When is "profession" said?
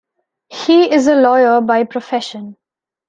1.83-2.57